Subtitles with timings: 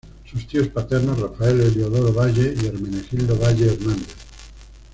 [0.25, 4.15] Sus tíos paternos, Rafael Heliodoro Valle y Hermenegildo Valle Hernández.